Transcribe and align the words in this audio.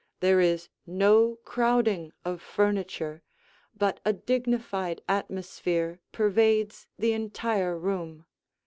There 0.19 0.39
is 0.39 0.67
no 0.87 1.37
crowding 1.45 2.11
of 2.25 2.41
furniture, 2.41 3.21
but 3.77 3.99
a 4.03 4.11
dignified 4.13 4.99
atmosphere 5.07 5.99
pervades 6.11 6.87
the 6.97 7.13
entire 7.13 7.77
room. 7.77 8.25